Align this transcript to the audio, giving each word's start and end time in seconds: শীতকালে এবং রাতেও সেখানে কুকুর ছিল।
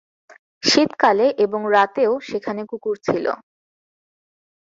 শীতকালে 0.63 1.27
এবং 1.45 1.61
রাতেও 1.75 2.13
সেখানে 2.29 2.61
কুকুর 2.69 2.95
ছিল। 3.05 3.25